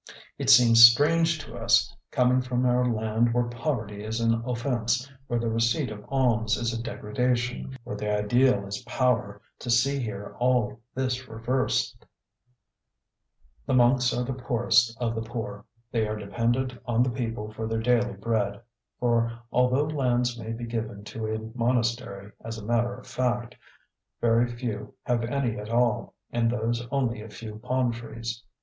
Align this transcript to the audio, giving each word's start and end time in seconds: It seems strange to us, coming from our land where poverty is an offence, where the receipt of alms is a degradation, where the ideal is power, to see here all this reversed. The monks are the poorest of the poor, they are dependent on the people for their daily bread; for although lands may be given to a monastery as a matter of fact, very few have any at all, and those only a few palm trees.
It 0.39 0.49
seems 0.49 0.83
strange 0.83 1.37
to 1.45 1.55
us, 1.55 1.95
coming 2.09 2.41
from 2.41 2.65
our 2.65 2.91
land 2.91 3.35
where 3.35 3.43
poverty 3.43 4.03
is 4.03 4.19
an 4.19 4.33
offence, 4.47 5.07
where 5.27 5.39
the 5.39 5.47
receipt 5.47 5.91
of 5.91 6.03
alms 6.09 6.57
is 6.57 6.73
a 6.73 6.81
degradation, 6.81 7.77
where 7.83 7.95
the 7.95 8.11
ideal 8.11 8.65
is 8.65 8.81
power, 8.87 9.39
to 9.59 9.69
see 9.69 9.99
here 10.01 10.35
all 10.39 10.79
this 10.95 11.27
reversed. 11.29 12.03
The 13.67 13.75
monks 13.75 14.11
are 14.11 14.23
the 14.23 14.33
poorest 14.33 14.97
of 14.99 15.13
the 15.13 15.21
poor, 15.21 15.65
they 15.91 16.07
are 16.07 16.15
dependent 16.17 16.75
on 16.87 17.03
the 17.03 17.11
people 17.11 17.51
for 17.53 17.67
their 17.67 17.79
daily 17.83 18.13
bread; 18.13 18.59
for 18.99 19.31
although 19.51 19.83
lands 19.85 20.35
may 20.35 20.51
be 20.51 20.65
given 20.65 21.03
to 21.03 21.27
a 21.27 21.55
monastery 21.55 22.31
as 22.43 22.57
a 22.57 22.65
matter 22.65 22.95
of 22.95 23.05
fact, 23.05 23.55
very 24.19 24.47
few 24.47 24.95
have 25.03 25.23
any 25.23 25.59
at 25.59 25.69
all, 25.69 26.15
and 26.31 26.49
those 26.49 26.87
only 26.91 27.21
a 27.21 27.29
few 27.29 27.59
palm 27.59 27.91
trees. 27.91 28.41